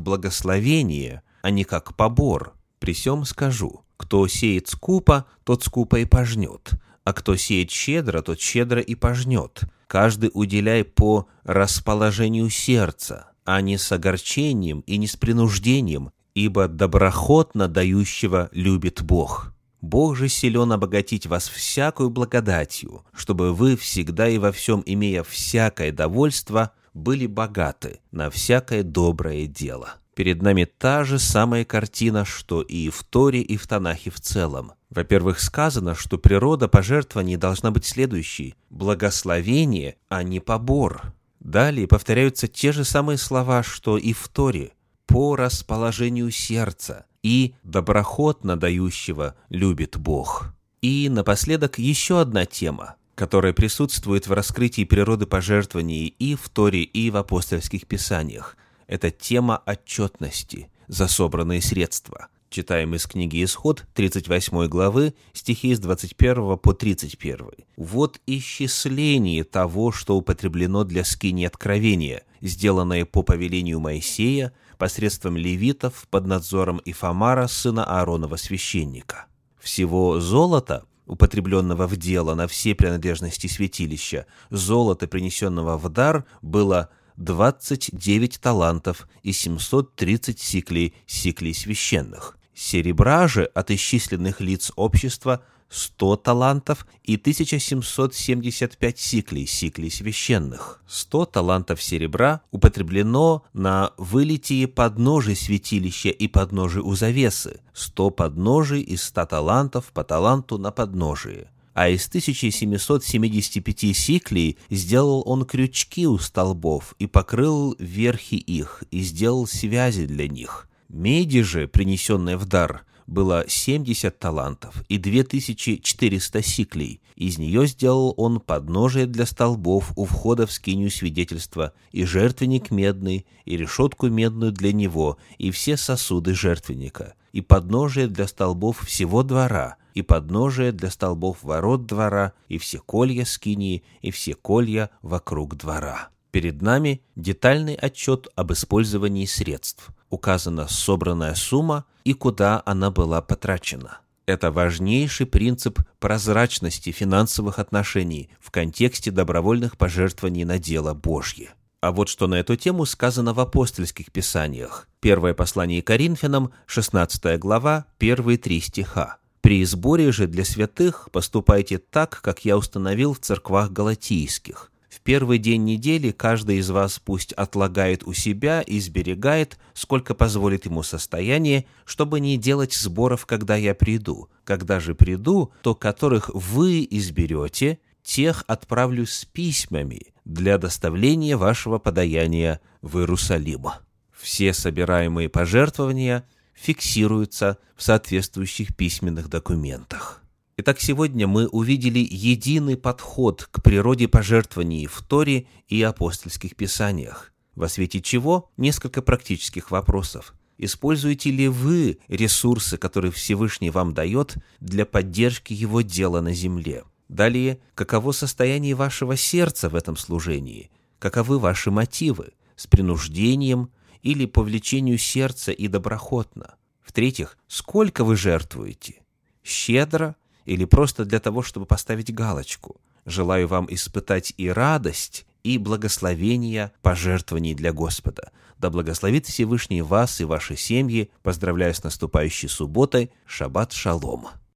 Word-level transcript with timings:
благословение, 0.00 1.22
а 1.42 1.50
не 1.50 1.62
как 1.62 1.94
побор. 1.94 2.54
При 2.80 2.92
сем 2.92 3.24
скажу, 3.24 3.84
кто 3.96 4.26
сеет 4.26 4.66
скупо, 4.66 5.26
тот 5.44 5.62
скупо 5.62 6.00
и 6.00 6.04
пожнет, 6.04 6.72
а 7.04 7.12
кто 7.12 7.36
сеет 7.36 7.70
щедро, 7.70 8.20
тот 8.22 8.40
щедро 8.40 8.80
и 8.80 8.96
пожнет. 8.96 9.62
Каждый 9.88 10.30
уделяй 10.34 10.84
по 10.84 11.26
расположению 11.44 12.50
сердца, 12.50 13.30
а 13.44 13.62
не 13.62 13.78
с 13.78 13.90
огорчением 13.90 14.80
и 14.80 14.98
не 14.98 15.06
с 15.06 15.16
принуждением, 15.16 16.12
ибо 16.34 16.68
доброхотно 16.68 17.68
дающего 17.68 18.50
любит 18.52 19.02
Бог. 19.02 19.54
Бог 19.80 20.16
же 20.16 20.28
силен 20.28 20.72
обогатить 20.72 21.26
вас 21.26 21.48
всякую 21.48 22.10
благодатью, 22.10 23.06
чтобы 23.14 23.54
вы 23.54 23.76
всегда 23.76 24.28
и 24.28 24.36
во 24.36 24.52
всем, 24.52 24.82
имея 24.84 25.22
всякое 25.22 25.90
довольство, 25.90 26.72
были 26.92 27.26
богаты 27.26 28.00
на 28.10 28.28
всякое 28.28 28.82
доброе 28.82 29.46
дело. 29.46 29.94
Перед 30.18 30.42
нами 30.42 30.64
та 30.64 31.04
же 31.04 31.20
самая 31.20 31.64
картина, 31.64 32.24
что 32.24 32.60
и 32.60 32.90
в 32.90 33.04
Торе, 33.04 33.40
и 33.40 33.56
в 33.56 33.68
Танахе 33.68 34.10
в 34.10 34.18
целом. 34.18 34.72
Во-первых, 34.90 35.38
сказано, 35.38 35.94
что 35.94 36.18
природа 36.18 36.66
пожертвований 36.66 37.36
должна 37.36 37.70
быть 37.70 37.84
следующей– 37.84 38.56
благословение, 38.70 39.94
а 40.08 40.24
не 40.24 40.40
побор. 40.40 41.14
Далее 41.38 41.86
повторяются 41.86 42.48
те 42.48 42.72
же 42.72 42.82
самые 42.82 43.16
слова, 43.16 43.62
что 43.62 43.96
и 43.96 44.12
в 44.12 44.26
Торе– 44.26 44.72
по 45.06 45.36
расположению 45.36 46.32
сердца 46.32 47.06
и 47.22 47.54
доброхотно 47.62 48.56
дающего 48.56 49.36
любит 49.50 49.98
Бог. 49.98 50.52
И 50.82 51.08
напоследок 51.08 51.78
еще 51.78 52.20
одна 52.20 52.44
тема, 52.44 52.96
которая 53.14 53.52
присутствует 53.52 54.26
в 54.26 54.32
раскрытии 54.32 54.82
природы 54.82 55.26
пожертвований 55.26 56.08
и 56.08 56.34
в 56.34 56.48
Торе, 56.48 56.82
и 56.82 57.08
в 57.12 57.16
апостольских 57.16 57.86
писаниях. 57.86 58.56
Это 58.88 59.10
тема 59.10 59.62
отчетности 59.66 60.70
за 60.88 61.08
собранные 61.08 61.60
средства. 61.60 62.28
Читаем 62.48 62.94
из 62.94 63.06
книги 63.06 63.44
Исход 63.44 63.84
38 63.92 64.66
главы, 64.66 65.12
стихи 65.34 65.74
с 65.74 65.78
21 65.78 66.56
по 66.56 66.72
31. 66.72 67.50
«Вот 67.76 68.18
исчисление 68.26 69.44
того, 69.44 69.92
что 69.92 70.16
употреблено 70.16 70.84
для 70.84 71.04
скини 71.04 71.44
откровения, 71.44 72.22
сделанное 72.40 73.04
по 73.04 73.22
повелению 73.22 73.78
Моисея, 73.78 74.54
посредством 74.78 75.36
левитов 75.36 76.08
под 76.08 76.26
надзором 76.26 76.80
Ифамара, 76.86 77.46
сына 77.46 77.84
Ааронова 77.84 78.36
священника. 78.36 79.26
Всего 79.60 80.18
золота, 80.18 80.86
употребленного 81.04 81.86
в 81.86 81.96
дело 81.98 82.34
на 82.34 82.48
все 82.48 82.74
принадлежности 82.74 83.48
святилища, 83.48 84.24
золота, 84.48 85.06
принесенного 85.06 85.76
в 85.76 85.90
дар, 85.90 86.24
было 86.40 86.88
29 87.18 88.40
талантов 88.40 89.08
и 89.22 89.32
730 89.32 90.38
сиклей, 90.38 90.94
сиклей 91.06 91.52
священных. 91.52 92.38
Серебра 92.54 93.28
же 93.28 93.44
от 93.44 93.70
исчисленных 93.70 94.40
лиц 94.40 94.72
общества 94.76 95.42
100 95.68 96.16
талантов 96.16 96.86
и 97.02 97.16
1775 97.16 98.98
сиклей, 98.98 99.46
сиклей 99.46 99.90
священных. 99.90 100.80
100 100.86 101.26
талантов 101.26 101.82
серебра 101.82 102.40
употреблено 102.52 103.44
на 103.52 103.92
вылитие 103.98 104.68
подножий 104.68 105.36
святилища 105.36 106.08
и 106.08 106.28
подножий 106.28 106.82
у 106.82 106.94
завесы, 106.94 107.60
100 107.74 108.10
подножий 108.10 108.80
из 108.80 109.02
100 109.02 109.26
талантов 109.26 109.86
по 109.92 110.04
таланту 110.04 110.56
на 110.56 110.70
подножие 110.70 111.50
а 111.78 111.90
из 111.90 112.08
1775 112.08 113.96
сиклей 113.96 114.58
сделал 114.68 115.22
он 115.24 115.44
крючки 115.44 116.08
у 116.08 116.18
столбов 116.18 116.96
и 116.98 117.06
покрыл 117.06 117.76
верхи 117.78 118.34
их, 118.34 118.82
и 118.90 119.00
сделал 119.02 119.46
связи 119.46 120.06
для 120.06 120.26
них. 120.26 120.68
Меди 120.88 121.42
же, 121.42 121.68
принесенная 121.68 122.36
в 122.36 122.46
дар, 122.46 122.84
было 123.06 123.44
70 123.46 124.18
талантов 124.18 124.82
и 124.88 124.98
2400 124.98 126.42
сиклей. 126.42 127.00
Из 127.14 127.38
нее 127.38 127.68
сделал 127.68 128.12
он 128.16 128.40
подножие 128.40 129.06
для 129.06 129.24
столбов 129.24 129.92
у 129.94 130.04
входа 130.04 130.48
в 130.48 130.52
скинию 130.52 130.90
свидетельства, 130.90 131.74
и 131.92 132.02
жертвенник 132.02 132.72
медный, 132.72 133.24
и 133.44 133.56
решетку 133.56 134.08
медную 134.08 134.50
для 134.50 134.72
него, 134.72 135.16
и 135.38 135.52
все 135.52 135.76
сосуды 135.76 136.34
жертвенника, 136.34 137.14
и 137.32 137.40
подножие 137.40 138.08
для 138.08 138.26
столбов 138.26 138.84
всего 138.84 139.22
двора, 139.22 139.76
и 139.98 140.02
подножие 140.02 140.70
для 140.70 140.90
столбов 140.90 141.42
ворот 141.42 141.86
двора, 141.86 142.32
и 142.46 142.58
все 142.58 142.78
колья 142.78 143.24
скинии, 143.24 143.82
и 144.00 144.12
все 144.12 144.34
колья 144.34 144.90
вокруг 145.02 145.56
двора. 145.56 146.10
Перед 146.30 146.62
нами 146.62 147.02
детальный 147.16 147.74
отчет 147.74 148.28
об 148.36 148.52
использовании 148.52 149.26
средств. 149.26 149.88
Указана 150.08 150.68
собранная 150.68 151.34
сумма 151.34 151.84
и 152.04 152.12
куда 152.12 152.62
она 152.64 152.92
была 152.92 153.20
потрачена. 153.20 153.98
Это 154.24 154.52
важнейший 154.52 155.26
принцип 155.26 155.80
прозрачности 155.98 156.92
финансовых 156.92 157.58
отношений 157.58 158.30
в 158.38 158.52
контексте 158.52 159.10
добровольных 159.10 159.76
пожертвований 159.76 160.44
на 160.44 160.60
дело 160.60 160.94
Божье. 160.94 161.54
А 161.80 161.90
вот 161.90 162.08
что 162.08 162.28
на 162.28 162.36
эту 162.36 162.54
тему 162.54 162.84
сказано 162.84 163.34
в 163.34 163.40
апостольских 163.40 164.12
писаниях. 164.12 164.88
Первое 165.00 165.34
послание 165.34 165.82
Коринфянам, 165.82 166.52
16 166.66 167.40
глава, 167.40 167.86
первые 167.98 168.38
три 168.38 168.60
стиха. 168.60 169.18
«При 169.48 169.64
сборе 169.64 170.12
же 170.12 170.26
для 170.26 170.44
святых 170.44 171.08
поступайте 171.10 171.78
так, 171.78 172.20
как 172.20 172.44
я 172.44 172.58
установил 172.58 173.14
в 173.14 173.20
церквах 173.20 173.72
галатийских, 173.72 174.70
в 174.90 175.00
первый 175.00 175.38
день 175.38 175.64
недели 175.64 176.10
каждый 176.10 176.58
из 176.58 176.68
вас 176.68 176.98
пусть 176.98 177.32
отлагает 177.32 178.06
у 178.06 178.12
себя 178.12 178.60
и 178.60 178.78
сберегает, 178.78 179.58
сколько 179.72 180.12
позволит 180.12 180.66
ему 180.66 180.82
состояние, 180.82 181.64
чтобы 181.86 182.20
не 182.20 182.36
делать 182.36 182.74
сборов, 182.74 183.24
когда 183.24 183.56
я 183.56 183.74
приду. 183.74 184.28
Когда 184.44 184.80
же 184.80 184.94
приду, 184.94 185.50
то 185.62 185.74
которых 185.74 186.28
вы 186.34 186.86
изберете, 186.90 187.78
тех 188.02 188.44
отправлю 188.48 189.06
с 189.06 189.24
письмами 189.24 190.12
для 190.26 190.58
доставления 190.58 191.38
вашего 191.38 191.78
подаяния 191.78 192.60
в 192.82 192.98
Иерусалим. 192.98 193.68
Все 194.12 194.52
собираемые 194.52 195.30
пожертвования 195.30 196.26
фиксируются 196.60 197.58
в 197.76 197.82
соответствующих 197.82 198.74
письменных 198.74 199.28
документах. 199.28 200.22
Итак, 200.56 200.80
сегодня 200.80 201.28
мы 201.28 201.46
увидели 201.46 202.00
единый 202.00 202.76
подход 202.76 203.48
к 203.50 203.62
природе 203.62 204.08
пожертвований 204.08 204.86
в 204.86 205.02
Торе 205.02 205.46
и 205.68 205.80
апостольских 205.82 206.56
писаниях, 206.56 207.32
во 207.54 207.68
свете 207.68 208.00
чего 208.00 208.50
несколько 208.56 209.00
практических 209.00 209.70
вопросов. 209.70 210.34
Используете 210.56 211.30
ли 211.30 211.46
вы 211.46 212.00
ресурсы, 212.08 212.76
которые 212.76 213.12
Всевышний 213.12 213.70
вам 213.70 213.94
дает 213.94 214.34
для 214.58 214.84
поддержки 214.84 215.52
его 215.52 215.82
дела 215.82 216.20
на 216.20 216.32
земле? 216.32 216.82
Далее, 217.08 217.60
каково 217.76 218.10
состояние 218.10 218.74
вашего 218.74 219.16
сердца 219.16 219.68
в 219.68 219.76
этом 219.76 219.96
служении? 219.96 220.72
Каковы 220.98 221.38
ваши 221.38 221.70
мотивы? 221.70 222.32
С 222.56 222.66
принуждением 222.66 223.70
или 224.02 224.26
по 224.26 224.42
влечению 224.42 224.98
сердца 224.98 225.52
и 225.52 225.68
доброхотно? 225.68 226.54
В-третьих, 226.82 227.36
сколько 227.46 228.04
вы 228.04 228.16
жертвуете? 228.16 229.02
Щедро– 229.42 230.16
или 230.48 230.64
просто 230.64 231.04
для 231.04 231.20
того, 231.20 231.42
чтобы 231.42 231.66
поставить 231.66 232.12
галочку. 232.12 232.80
Желаю 233.04 233.46
вам 233.48 233.66
испытать 233.68 234.32
и 234.38 234.48
радость, 234.48 235.26
и 235.42 235.58
благословения 235.58 236.72
пожертвований 236.80 237.54
для 237.54 237.72
Господа. 237.72 238.32
Да 238.56 238.70
благословит 238.70 239.26
Всевышний 239.26 239.82
вас 239.82 240.22
и 240.22 240.24
ваши 240.24 240.56
семьи. 240.56 241.10
Поздравляю 241.22 241.74
с 241.74 241.84
наступающей 241.84 242.48
субботой. 242.48 243.12
Шаббат 243.26 243.72
шалом. 243.72 244.28